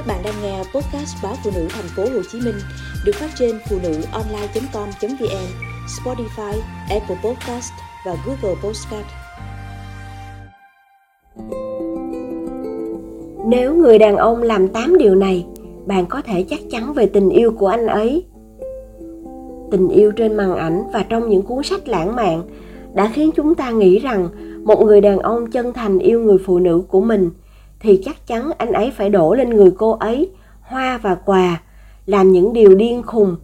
Các 0.00 0.06
bạn 0.06 0.22
đang 0.24 0.34
nghe 0.42 0.58
podcast 0.58 1.22
báo 1.22 1.34
phụ 1.44 1.50
nữ 1.54 1.66
thành 1.70 1.84
phố 1.96 2.02
Hồ 2.02 2.22
Chí 2.32 2.40
Minh 2.44 2.54
được 3.04 3.12
phát 3.14 3.30
trên 3.38 3.58
phụ 3.70 3.76
nữ 3.82 3.94
online.com.vn, 4.12 5.46
Spotify, 5.86 6.60
Apple 6.90 7.16
Podcast 7.24 7.72
và 8.06 8.16
Google 8.26 8.60
Podcast. 8.62 9.06
Nếu 13.48 13.74
người 13.74 13.98
đàn 13.98 14.16
ông 14.16 14.42
làm 14.42 14.68
8 14.68 14.98
điều 14.98 15.14
này, 15.14 15.46
bạn 15.86 16.06
có 16.06 16.22
thể 16.22 16.44
chắc 16.50 16.60
chắn 16.70 16.92
về 16.92 17.06
tình 17.06 17.30
yêu 17.30 17.52
của 17.58 17.66
anh 17.66 17.86
ấy. 17.86 18.24
Tình 19.70 19.88
yêu 19.88 20.12
trên 20.12 20.36
màn 20.36 20.56
ảnh 20.56 20.82
và 20.92 21.04
trong 21.08 21.28
những 21.28 21.42
cuốn 21.42 21.62
sách 21.62 21.88
lãng 21.88 22.16
mạn 22.16 22.42
đã 22.94 23.10
khiến 23.14 23.30
chúng 23.36 23.54
ta 23.54 23.70
nghĩ 23.70 23.98
rằng 23.98 24.28
một 24.64 24.84
người 24.84 25.00
đàn 25.00 25.18
ông 25.18 25.50
chân 25.50 25.72
thành 25.72 25.98
yêu 25.98 26.20
người 26.20 26.38
phụ 26.44 26.58
nữ 26.58 26.82
của 26.88 27.00
mình 27.00 27.30
thì 27.80 28.00
chắc 28.04 28.26
chắn 28.26 28.50
anh 28.58 28.72
ấy 28.72 28.90
phải 28.90 29.10
đổ 29.10 29.34
lên 29.34 29.50
người 29.50 29.70
cô 29.78 29.90
ấy, 29.90 30.30
hoa 30.60 30.98
và 31.02 31.14
quà, 31.14 31.62
làm 32.06 32.32
những 32.32 32.52
điều 32.52 32.74
điên 32.74 33.02
khùng. 33.02 33.36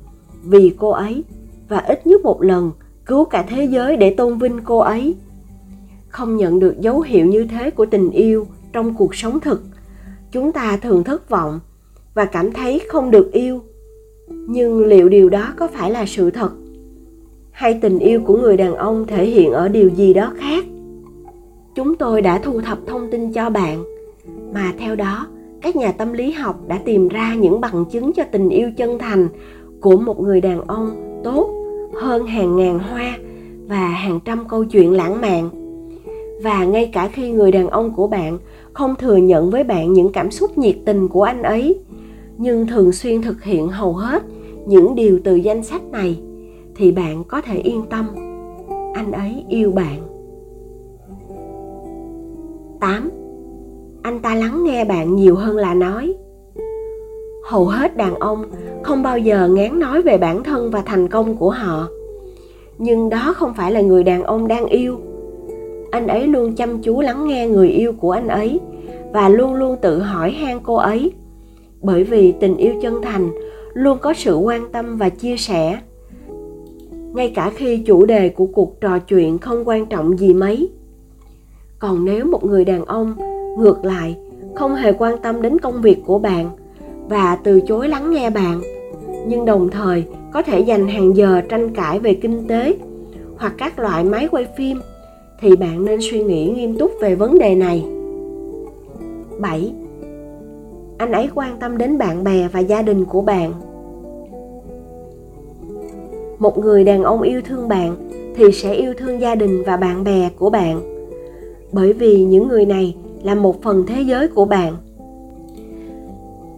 Vì 0.44 0.74
cô 0.78 0.90
ấy, 0.90 1.24
và 1.68 1.78
ít 1.78 2.06
nhất 2.06 2.22
một 2.22 2.42
lần, 2.42 2.70
cứu 3.06 3.24
cả 3.24 3.44
thế 3.48 3.64
giới 3.64 3.96
để 3.96 4.14
tôn 4.14 4.38
vinh 4.38 4.58
cô 4.64 4.78
ấy. 4.78 5.14
Không 6.08 6.36
nhận 6.36 6.58
được 6.58 6.80
dấu 6.80 7.00
hiệu 7.00 7.27
như 7.27 7.44
thế 7.44 7.70
của 7.70 7.86
tình 7.86 8.10
yêu 8.10 8.46
trong 8.72 8.94
cuộc 8.94 9.14
sống 9.14 9.41
thực, 9.41 9.62
chúng 10.32 10.52
ta 10.52 10.78
thường 10.82 11.05
thất 11.05 11.30
vọng 11.30 11.60
và 12.14 12.24
cảm 12.24 12.52
thấy 12.52 12.80
không 12.88 13.10
được 13.10 13.32
yêu. 13.32 13.60
Nhưng 14.28 14.86
liệu 14.86 15.08
điều 15.08 15.28
đó 15.28 15.52
có 15.56 15.68
phải 15.68 15.91
là 15.91 16.06
sự 16.06 16.30
thật? 16.30 16.50
Hay 17.50 17.78
tình 17.82 17.98
yêu 17.98 18.20
của 18.27 18.36
người 18.36 18.56
đàn 18.56 18.74
ông 18.74 19.06
thể 19.06 19.27
hiện 19.27 19.52
ở 19.52 19.68
điều 19.68 19.88
gì 19.88 20.14
đó 20.14 20.32
khác? 20.36 20.64
Chúng 21.74 21.96
tôi 21.96 22.22
đã 22.22 22.38
thu 22.38 22.60
thập 22.60 22.78
thông 22.86 23.10
tin 23.10 23.32
cho 23.32 23.50
bạn 23.50 23.95
mà 24.52 24.72
theo 24.78 24.96
đó, 24.96 25.26
các 25.62 25.76
nhà 25.76 25.92
tâm 25.92 26.12
lý 26.12 26.32
học 26.32 26.68
đã 26.68 26.78
tìm 26.84 27.08
ra 27.08 27.34
những 27.34 27.60
bằng 27.60 27.84
chứng 27.90 28.12
cho 28.12 28.24
tình 28.32 28.48
yêu 28.48 28.70
chân 28.76 28.98
thành 28.98 29.28
của 29.80 29.96
một 29.96 30.20
người 30.20 30.41
đàn 30.41 30.60
ông 30.60 31.20
tốt 31.24 31.50
hơn 31.94 32.27
hàng 32.27 32.56
ngàn 32.56 32.78
hoa 32.78 33.18
và 33.68 33.88
hàng 33.88 34.20
trăm 34.24 34.48
câu 34.48 34.64
chuyện 34.64 34.92
lãng 34.92 35.20
mạn. 35.20 35.50
Và 36.42 36.64
ngay 36.64 36.91
cả 36.92 37.08
khi 37.12 37.30
người 37.30 37.52
đàn 37.52 37.68
ông 37.68 37.92
của 37.96 38.06
bạn 38.06 38.38
không 38.72 38.94
thừa 38.96 39.16
nhận 39.16 39.50
với 39.50 39.64
bạn 39.64 39.92
những 39.92 40.12
cảm 40.12 40.30
xúc 40.30 40.58
nhiệt 40.58 40.77
tình 40.84 41.08
của 41.08 41.22
anh 41.22 41.42
ấy, 41.42 41.78
nhưng 42.38 42.66
thường 42.66 42.92
xuyên 42.92 43.22
thực 43.22 43.42
hiện 43.42 43.68
hầu 43.68 43.92
hết 43.92 44.22
những 44.66 44.94
điều 44.94 45.20
từ 45.24 45.34
danh 45.34 45.62
sách 45.62 45.83
này, 45.92 46.20
thì 46.77 46.92
bạn 46.92 47.24
có 47.24 47.40
thể 47.40 47.58
yên 47.58 47.83
tâm, 47.90 48.06
anh 48.94 49.12
ấy 49.12 49.44
yêu 49.48 49.70
bạn. 49.70 50.00
8 52.80 53.11
anh 54.06 54.18
ta 54.18 54.34
lắng 54.34 54.64
nghe 54.64 54.84
bạn 54.84 55.16
nhiều 55.16 55.34
hơn 55.34 55.56
là 55.56 55.74
nói. 55.74 56.14
Hầu 57.44 57.64
hết 57.64 57.96
đàn 57.96 58.14
ông 58.14 58.44
không 58.82 59.02
bao 59.02 59.18
giờ 59.18 59.48
ngán 59.48 59.80
nói 59.80 60.02
về 60.02 60.18
bản 60.18 60.42
thân 60.42 60.70
và 60.70 60.82
thành 60.86 61.08
công 61.08 61.36
của 61.36 61.50
họ. 61.50 61.88
Nhưng 62.78 63.08
đó 63.08 63.34
không 63.36 63.54
phải 63.54 63.72
là 63.72 63.80
người 63.80 64.02
đàn 64.02 64.22
ông 64.22 64.48
đang 64.48 64.66
yêu. 64.66 64.96
Anh 65.90 66.06
ấy 66.06 66.27
luôn 66.27 66.54
chăm 66.54 66.82
chú 66.82 67.00
lắng 67.00 67.28
nghe 67.28 67.48
người 67.48 67.68
yêu 67.68 67.92
của 67.92 68.10
anh 68.10 68.28
ấy 68.28 68.60
và 69.12 69.28
luôn 69.28 69.54
luôn 69.54 69.77
tự 69.82 69.98
hỏi 69.98 70.30
han 70.30 70.60
cô 70.62 70.74
ấy. 70.74 71.12
Bởi 71.82 72.04
vì 72.04 72.32
tình 72.32 72.56
yêu 72.56 72.74
chân 72.82 73.02
thành 73.02 73.30
luôn 73.74 73.98
có 73.98 74.14
sự 74.14 74.36
quan 74.36 74.72
tâm 74.72 74.96
và 74.96 75.08
chia 75.08 75.36
sẻ. 75.36 75.78
Ngay 77.14 77.32
cả 77.34 77.52
khi 77.54 77.78
chủ 77.78 78.06
đề 78.06 78.28
của 78.28 78.46
cuộc 78.46 78.80
trò 78.80 78.98
chuyện 78.98 79.38
không 79.38 79.68
quan 79.68 79.86
trọng 79.86 80.18
gì 80.18 80.34
mấy. 80.34 80.70
Còn 81.78 82.04
nếu 82.04 82.24
một 82.24 82.44
người 82.44 82.64
đàn 82.64 82.84
ông 82.84 83.14
ngược 83.56 83.84
lại, 83.84 84.16
không 84.54 84.74
hề 84.74 84.92
quan 84.92 85.18
tâm 85.18 85.42
đến 85.42 85.58
công 85.58 85.82
việc 85.82 86.02
của 86.06 86.18
bạn 86.18 86.50
và 87.08 87.38
từ 87.44 87.60
chối 87.60 87.88
lắng 87.88 88.10
nghe 88.10 88.30
bạn 88.30 88.60
nhưng 89.26 89.44
đồng 89.44 89.70
thời, 89.70 90.04
có 90.32 90.42
thể 90.42 90.60
dành 90.60 90.88
hàng 90.88 91.16
giờ 91.16 91.40
tranh 91.48 91.74
cãi 91.74 91.98
về 91.98 92.14
kinh 92.14 92.48
tế 92.48 92.77
hoặc 93.36 93.55
các 93.58 93.78
loại 93.78 94.05
máy 94.05 94.28
quay 94.30 94.46
phim 94.56 94.80
thì 95.40 95.56
bạn 95.56 95.84
nên 95.84 95.98
suy 96.02 96.22
nghĩ 96.22 96.46
nghiêm 96.46 96.78
túc 96.78 96.90
về 97.00 97.14
vấn 97.14 97.39
đề 97.39 97.55
này 97.55 97.84
7. 99.39 99.72
Anh 100.98 101.12
ấy 101.12 101.28
quan 101.34 101.56
tâm 101.61 101.78
đến 101.78 101.98
bạn 101.98 102.24
bè 102.24 102.48
và 102.52 102.61
gia 102.61 102.83
đình 102.83 103.05
của 103.05 103.20
bạn. 103.20 103.52
Một 106.39 106.58
người 106.58 106.84
đàn 106.84 107.02
ông 107.02 107.22
yêu 107.22 107.40
thương 107.45 107.68
bạn 107.68 107.96
thì 108.36 108.52
sẽ 108.52 108.74
yêu 108.74 108.95
thương 108.98 109.20
gia 109.20 109.34
đình 109.34 109.62
và 109.66 109.77
bạn 109.77 110.05
bè 110.05 110.30
của 110.39 110.50
bạn. 110.50 110.80
Bởi 111.72 111.92
vì 111.92 112.24
những 112.24 112.48
người 112.48 112.66
này 112.66 112.96
là 113.22 113.34
một 113.34 113.62
phần 113.62 113.86
thế 113.86 114.02
giới 114.02 114.28
của 114.28 114.44
bạn 114.44 114.77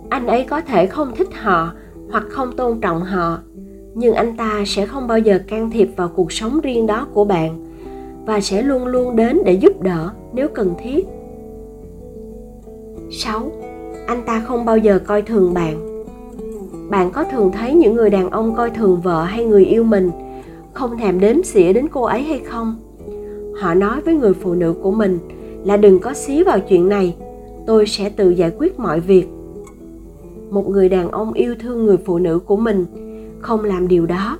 anh 0.09 0.27
ấy 0.27 0.45
có 0.45 0.61
thể 0.61 0.87
không 0.87 1.13
thích 1.17 1.29
họ 1.35 1.73
hoặc 2.11 2.25
không 2.29 2.57
tôn 2.57 2.81
trọng 2.81 3.01
họ 3.01 3.39
nhưng 3.95 4.15
anh 4.15 4.37
ta 4.37 4.63
sẽ 4.67 4.87
không 4.87 5.07
bao 5.07 5.19
giờ 5.19 5.39
can 5.47 5.71
thiệp 5.71 5.89
vào 5.97 6.09
cuộc 6.09 6.33
sống 6.33 6.61
riêng 6.61 6.87
đó 6.87 7.07
của 7.13 7.25
bạn 7.25 7.65
và 8.27 8.41
sẽ 8.41 8.63
luôn 8.63 8.87
luôn 8.87 9.17
đến 9.17 9.39
để 9.45 9.53
giúp 9.53 9.83
đỡ 9.83 10.11
nếu 10.33 10.49
cần 10.49 10.75
thiết 10.83 11.07
6. 13.11 13.53
Anh 14.07 14.23
ta 14.27 14.41
không 14.41 14.65
bao 14.65 14.79
giờ 14.79 14.99
coi 15.07 15.23
thường 15.23 15.55
bạn. 15.55 16.05
Bạn 16.91 17.11
có 17.11 17.25
thường 17.25 17.53
thấy 17.53 17.75
những 17.75 17.95
người 17.95 18.11
đàn 18.11 18.31
ông 18.31 18.55
coi 18.55 18.71
thường 18.71 19.01
vợ 19.01 19.25
hay 19.25 19.45
người 19.45 19.65
yêu 19.65 19.85
mình, 19.85 20.11
không 20.73 20.99
thèm 20.99 21.21
đếm 21.21 21.43
xỉa 21.43 21.73
đến 21.73 21.89
cô 21.89 22.03
ấy 22.03 22.23
hay 22.23 22.39
không? 22.39 22.77
Họ 23.61 23.75
nói 23.75 24.01
với 24.01 24.15
người 24.15 24.35
phụ 24.35 24.55
nữ 24.55 24.75
của 24.83 24.91
mình 24.91 25.19
là 25.65 25.77
đừng 25.77 25.99
có 26.01 26.15
xí 26.15 26.43
vào 26.43 26.61
chuyện 26.61 26.89
này, 26.89 27.17
tôi 27.67 27.87
sẽ 27.87 28.09
tự 28.09 28.31
giải 28.31 28.51
quyết 28.59 28.79
mọi 28.79 29.01
việc. 29.01 29.29
Một 30.51 30.69
người 30.69 30.89
đàn 30.89 31.11
ông 31.11 31.33
yêu 31.33 31.55
thương 31.61 31.87
người 31.87 31.97
phụ 31.97 32.19
nữ 32.19 32.39
của 32.39 32.57
mình 32.57 32.87
không 33.41 33.65
làm 33.65 33.89
điều 33.89 34.07
đó. 34.07 34.39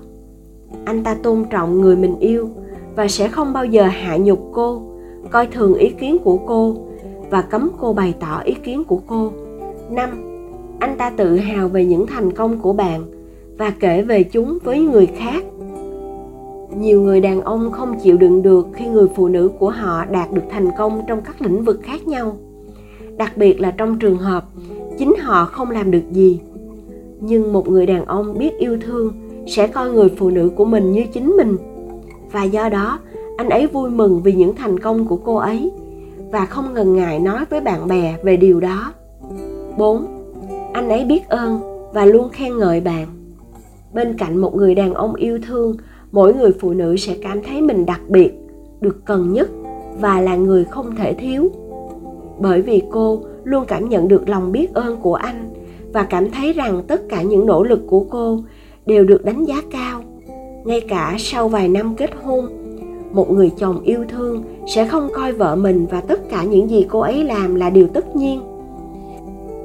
Anh 0.85 1.05
ta 1.05 1.15
tôn 1.15 1.45
trọng 1.51 1.81
người 1.81 1.97
mình 1.97 2.19
yêu 2.19 2.49
và 2.97 3.09
sẽ 3.09 3.29
không 3.29 3.53
bao 3.53 3.65
giờ 3.65 3.83
hạ 3.83 4.17
nhục 4.17 4.51
cô, 4.53 4.83
coi 5.31 5.47
thường 5.47 5.75
ý 5.75 5.91
kiến 5.91 6.19
của 6.25 6.37
cô 6.37 6.77
và 7.31 7.43
cấm 7.43 7.71
cô 7.81 7.93
bày 7.93 8.15
tỏ 8.21 8.41
ý 8.45 8.55
kiến 8.65 8.85
của 8.85 9.01
cô. 9.07 9.33
Năm, 9.91 10.11
anh 10.79 10.97
ta 10.99 11.11
tự 11.11 11.37
hào 11.37 11.69
về 11.69 11.85
những 11.85 12.07
thành 12.07 12.33
công 12.33 12.61
của 12.61 12.73
bạn 12.73 13.03
và 13.59 13.71
kể 13.81 14.03
về 14.03 14.23
chúng 14.23 14.59
với 14.65 14.81
người 14.81 15.07
khác 15.07 15.45
nhiều 16.77 17.03
người 17.03 17.21
đàn 17.21 17.41
ông 17.41 17.73
không 17.73 17.99
chịu 18.01 18.17
đựng 18.17 18.43
được 18.43 18.67
khi 18.73 18.87
người 18.87 19.07
phụ 19.17 19.29
nữ 19.29 19.51
của 19.59 19.71
họ 19.71 20.05
đạt 20.05 20.33
được 20.33 20.43
thành 20.51 20.69
công 20.79 21.03
trong 21.07 21.21
các 21.23 21.43
lĩnh 21.43 21.65
vực 21.65 21.81
khác 21.83 22.07
nhau 22.07 22.37
đặc 23.17 23.37
biệt 23.37 23.61
là 23.61 23.71
trong 23.71 23.99
trường 23.99 24.19
hợp 24.19 24.45
chính 24.99 25.15
họ 25.21 25.45
không 25.45 25.71
làm 25.71 25.91
được 25.91 26.13
gì 26.13 26.41
nhưng 27.21 27.53
một 27.53 27.69
người 27.69 27.87
đàn 27.87 28.05
ông 28.05 28.39
biết 28.39 28.59
yêu 28.59 28.79
thương 28.81 29.13
sẽ 29.47 29.67
coi 29.67 29.91
người 29.91 30.09
phụ 30.17 30.31
nữ 30.31 30.51
của 30.57 30.65
mình 30.65 30.93
như 30.93 31.05
chính 31.13 31.37
mình 31.37 31.57
và 32.33 32.45
do 32.45 32.69
đó, 32.69 32.99
anh 33.37 33.49
ấy 33.49 33.67
vui 33.67 33.91
mừng 33.91 34.23
vì 34.23 34.33
những 34.33 34.55
thành 34.55 34.79
công 34.79 35.05
của 35.05 35.17
cô 35.17 35.37
ấy 35.37 35.71
và 36.33 36.47
không 36.47 36.75
ngần 36.75 36.97
ngại 36.97 37.19
nói 37.19 37.45
với 37.51 37.61
bạn 37.61 37.89
bè 37.89 38.17
về 38.23 38.37
điều 38.37 38.61
đó 38.61 38.93
4. 39.79 40.07
Anh 40.73 40.89
ấy 40.89 41.05
biết 41.05 41.29
ơn 41.29 41.61
và 41.93 42.05
luôn 42.05 42.29
khen 42.29 42.59
ngợi 42.59 42.81
bạn. 42.81 43.07
Bên 43.95 44.17
cạnh 44.19 44.37
một 44.37 44.55
người 44.55 44.75
đàn 44.75 44.95
ông 44.95 45.15
yêu 45.15 45.39
thương 45.47 45.77
mỗi 46.13 46.35
người 46.35 46.53
phụ 46.61 46.71
nữ 46.71 46.97
sẽ 46.97 47.17
cảm 47.23 47.43
thấy 47.43 47.63
mình 47.63 47.87
đặc 47.87 48.01
biệt, 48.09 48.33
được 48.81 49.05
cần 49.05 49.33
nhất 49.33 49.49
và 50.01 50.21
là 50.21 50.37
người 50.37 50.65
không 50.65 50.97
thể 50.97 51.15
thiếu. 51.15 51.51
Bởi 52.39 52.63
vì 52.63 52.83
cô 52.91 53.21
luôn 53.45 53.65
cảm 53.69 53.89
nhận 53.89 54.09
được 54.09 54.29
lòng 54.29 54.53
biết 54.53 54.75
ơn 54.75 54.97
của 54.97 55.15
anh 55.15 55.49
và 55.93 56.03
cảm 56.03 56.31
thấy 56.31 56.53
rằng 56.53 56.83
tất 56.87 57.09
cả 57.09 57.23
những 57.23 57.47
nỗ 57.47 57.63
lực 57.63 57.81
của 57.87 58.05
cô 58.11 58.39
đều 58.87 59.05
được 59.05 59.25
đánh 59.25 59.45
giá 59.45 59.63
cao. 59.71 60.03
Ngay 60.65 60.81
cả 60.81 61.15
sau 61.19 61.49
vài 61.49 61.69
năm 61.69 61.95
kết 61.97 62.11
hôn, 62.23 62.47
một 63.13 63.31
người 63.31 63.51
chồng 63.57 63.81
yêu 63.81 64.05
thương 64.09 64.43
sẽ 64.67 64.87
không 64.87 65.09
coi 65.15 65.33
vợ 65.33 65.57
mình 65.57 65.87
và 65.91 66.01
tất 66.01 66.31
cả 66.31 66.45
những 66.45 66.71
gì 66.71 66.87
cô 66.89 67.01
ấy 67.01 67.25
làm 67.25 67.55
là 67.55 67.71
điều 67.71 67.89
tất 67.89 68.17
nhiên. 68.17 68.41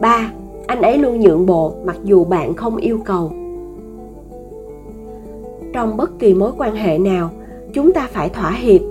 Ba, 0.02 0.32
anh 0.68 0.82
ấy 0.82 0.98
luôn 0.98 1.20
nhượng 1.20 1.46
bộ 1.46 1.74
mặc 1.86 1.98
dù 2.04 2.24
bạn 2.24 2.54
không 2.54 2.78
yêu 2.78 3.00
cầu 3.06 3.32
trong 5.74 5.98
bất 5.98 6.20
kỳ 6.20 6.34
mối 6.34 6.52
quan 6.58 6.76
hệ 6.76 6.98
nào, 6.98 7.32
chúng 7.74 7.94
ta 7.94 8.08
phải 8.12 8.30
thỏa 8.30 8.52
hiệp, 8.52 8.82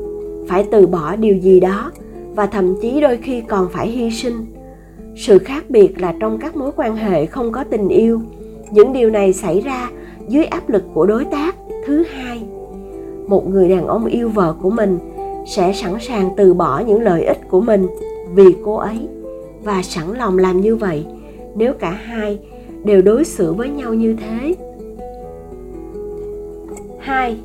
phải 0.48 0.64
từ 0.70 0.86
bỏ 0.86 1.16
điều 1.16 1.36
gì 1.36 1.60
đó, 1.60 1.92
và 2.34 2.46
thậm 2.46 2.74
chí 2.82 3.00
đôi 3.00 3.16
khi 3.16 3.40
còn 3.40 3.68
phải 3.72 3.88
hy 3.88 4.10
sinh. 4.10 4.46
Sự 5.16 5.38
khác 5.38 5.64
biệt 5.68 6.00
là 6.00 6.14
trong 6.20 6.38
các 6.38 6.56
mối 6.56 6.70
quan 6.76 6.96
hệ 6.96 7.26
không 7.26 7.52
có 7.52 7.64
tình 7.64 7.88
yêu, 7.88 8.20
những 8.70 8.92
điều 8.92 9.10
này 9.10 9.32
xảy 9.32 9.60
ra 9.60 9.90
dưới 10.28 10.44
áp 10.44 10.68
lực 10.68 10.82
của 10.94 11.06
đối 11.06 11.24
tác. 11.24 11.56
Thứ 11.86 12.04
hai, 12.12 12.42
một 13.26 13.48
người 13.48 13.68
đàn 13.68 13.86
ông 13.86 14.06
yêu 14.06 14.28
vợ 14.28 14.54
của 14.62 14.70
mình 14.70 14.98
sẽ 15.46 15.72
sẵn 15.72 15.92
sàng 16.00 16.30
từ 16.36 16.54
bỏ 16.54 16.82
những 16.86 17.02
lợi 17.02 17.24
ích 17.24 17.38
của 17.50 17.60
mình 17.60 17.86
vì 18.34 18.54
cô 18.64 18.74
ấy, 18.74 19.08
và 19.64 19.82
sẵn 19.82 20.04
lòng 20.18 20.38
làm 20.38 20.60
như 20.60 20.76
vậy 20.76 21.06
nếu 21.54 21.72
cả 21.72 21.90
hai 21.90 22.38
đều 22.84 23.02
đối 23.02 23.24
xử 23.24 23.52
với 23.52 23.68
nhau 23.68 23.94
như 23.94 24.16
thế. 24.16 24.54
2. 27.02 27.36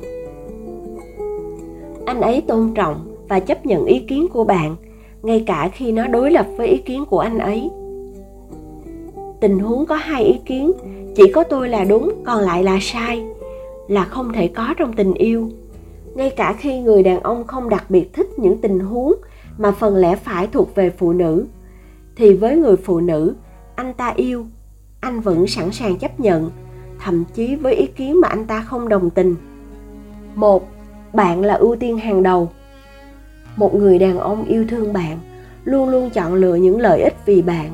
Anh 2.06 2.20
ấy 2.20 2.40
tôn 2.40 2.74
trọng 2.74 3.16
và 3.28 3.40
chấp 3.40 3.66
nhận 3.66 3.84
ý 3.84 3.98
kiến 3.98 4.26
của 4.32 4.44
bạn, 4.44 4.76
ngay 5.22 5.44
cả 5.46 5.70
khi 5.74 5.92
nó 5.92 6.06
đối 6.06 6.30
lập 6.30 6.46
với 6.56 6.68
ý 6.68 6.78
kiến 6.78 7.04
của 7.10 7.18
anh 7.18 7.38
ấy. 7.38 7.70
tình 9.40 9.58
huống 9.58 9.86
có 9.86 9.96
hai 9.96 10.24
ý 10.24 10.40
kiến 10.44 10.72
chỉ 11.16 11.32
có 11.32 11.44
tôi 11.44 11.68
là 11.68 11.84
đúng 11.84 12.12
còn 12.24 12.42
lại 12.42 12.64
là 12.64 12.78
sai 12.80 13.24
là 13.88 14.04
không 14.04 14.32
thể 14.32 14.48
có 14.48 14.74
trong 14.78 14.92
tình 14.92 15.14
yêu 15.14 15.48
ngay 16.14 16.30
cả 16.30 16.54
khi 16.58 16.80
người 16.80 17.02
đàn 17.02 17.20
ông 17.20 17.46
không 17.46 17.68
đặc 17.68 17.84
biệt 17.88 18.12
thích 18.12 18.26
những 18.36 18.58
tình 18.58 18.78
huống 18.80 19.12
mà 19.58 19.72
phần 19.72 19.96
lẽ 19.96 20.16
phải 20.16 20.46
thuộc 20.46 20.74
về 20.74 20.90
phụ 20.90 21.12
nữ 21.12 21.46
thì 22.16 22.34
với 22.34 22.56
người 22.56 22.76
phụ 22.76 23.00
nữ 23.00 23.34
anh 23.74 23.94
ta 23.94 24.12
yêu 24.16 24.46
anh 25.00 25.20
vẫn 25.20 25.46
sẵn 25.46 25.72
sàng 25.72 25.98
chấp 25.98 26.20
nhận 26.20 26.50
thậm 27.04 27.24
chí 27.34 27.56
với 27.56 27.74
ý 27.74 27.86
kiến 27.86 28.20
mà 28.20 28.28
anh 28.28 28.46
ta 28.46 28.60
không 28.60 28.88
đồng 28.88 29.10
tình. 29.10 29.34
Một, 30.34 30.68
bạn 31.12 31.44
là 31.44 31.54
ưu 31.54 31.76
tiên 31.76 31.98
hàng 31.98 32.22
đầu. 32.22 32.50
Một 33.56 33.74
người 33.74 33.98
đàn 33.98 34.18
ông 34.18 34.44
yêu 34.44 34.64
thương 34.68 34.92
bạn, 34.92 35.18
luôn 35.64 35.88
luôn 35.88 36.10
chọn 36.10 36.34
lựa 36.34 36.54
những 36.54 36.80
lợi 36.80 37.02
ích 37.02 37.14
vì 37.26 37.42
bạn. 37.42 37.70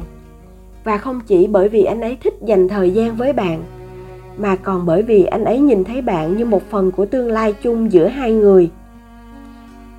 Và 0.84 0.98
không 0.98 1.20
chỉ 1.26 1.46
bởi 1.46 1.68
vì 1.68 1.84
anh 1.84 2.00
ấy 2.00 2.16
thích 2.22 2.34
dành 2.44 2.68
thời 2.68 2.90
gian 2.90 3.16
với 3.16 3.32
bạn, 3.32 3.62
mà 4.38 4.56
còn 4.56 4.86
bởi 4.86 5.02
vì 5.02 5.24
anh 5.24 5.44
ấy 5.44 5.58
nhìn 5.58 5.84
thấy 5.84 6.02
bạn 6.02 6.36
như 6.36 6.44
một 6.44 6.62
phần 6.70 6.90
của 6.90 7.06
tương 7.06 7.30
lai 7.30 7.54
chung 7.62 7.92
giữa 7.92 8.08
hai 8.08 8.32
người. 8.32 8.70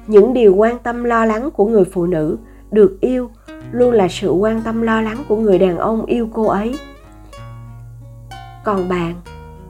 Những 0.08 0.34
điều 0.34 0.56
quan 0.56 0.80
tâm 0.80 1.04
lo 1.04 1.26
lắng 1.26 1.50
của 1.52 1.66
người 1.66 1.86
phụ 1.86 2.06
nữ 2.06 2.38
được 2.72 2.98
yêu 3.02 3.30
luôn 3.72 3.94
là 3.94 4.08
sự 4.08 4.32
quan 4.32 4.62
tâm 4.62 4.82
lo 4.82 5.02
lắng 5.02 5.18
của 5.28 5.36
người 5.36 5.58
đàn 5.58 5.78
ông 5.78 6.06
yêu 6.06 6.30
cô 6.34 6.46
ấy 6.48 6.76
còn 8.66 8.90
bạn 8.90 9.14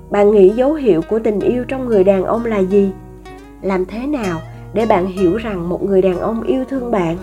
bạn 0.09 0.31
nghĩ 0.31 0.49
dấu 0.49 0.73
hiệu 0.73 1.01
của 1.09 1.19
tình 1.19 1.39
yêu 1.39 1.63
trong 1.67 1.85
người 1.85 2.03
đàn 2.03 2.23
ông 2.23 2.45
là 2.45 2.59
gì? 2.59 2.91
Làm 3.61 3.85
thế 3.85 4.07
nào 4.07 4.41
để 4.73 4.85
bạn 4.85 5.05
hiểu 5.05 5.37
rằng 5.37 5.69
một 5.69 5.83
người 5.83 6.01
đàn 6.01 6.19
ông 6.19 6.43
yêu 6.43 6.65
thương 6.69 6.91
bạn? 6.91 7.17